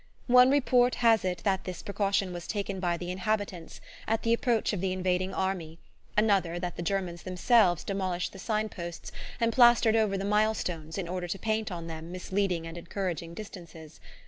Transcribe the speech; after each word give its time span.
One 0.25 0.49
report 0.49 0.95
has 0.95 1.23
it 1.23 1.43
that 1.43 1.65
this 1.65 1.83
precaution 1.83 2.33
was 2.33 2.47
taken 2.47 2.79
by 2.79 2.97
the 2.97 3.11
inhabitants 3.11 3.79
at 4.07 4.23
the 4.23 4.33
approach 4.33 4.73
of 4.73 4.81
the 4.81 4.91
invading 4.93 5.31
army, 5.31 5.77
another 6.17 6.57
that 6.57 6.75
the 6.75 6.81
Germans 6.81 7.21
themselves 7.21 7.83
demolished 7.83 8.33
the 8.33 8.39
sign 8.39 8.67
posts 8.67 9.11
and 9.39 9.53
plastered 9.53 9.95
over 9.95 10.17
the 10.17 10.25
mile 10.25 10.55
stones 10.55 10.97
in 10.97 11.07
order 11.07 11.27
to 11.27 11.37
paint 11.37 11.71
on 11.71 11.85
them 11.85 12.11
misleading 12.11 12.65
and 12.65 12.79
encouraging 12.79 13.35
distances. 13.35 13.99